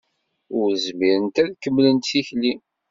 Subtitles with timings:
[0.59, 2.53] Ur zmirent ad kemmlent tikli.